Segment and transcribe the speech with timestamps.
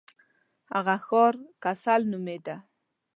[0.73, 2.55] هغه ښار کسل نومیده.